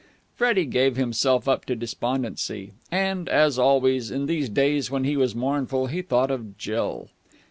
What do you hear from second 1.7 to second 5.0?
despondency: and, as always in these days